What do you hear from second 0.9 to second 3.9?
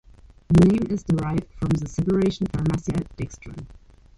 derived from separation Pharmacia dextran.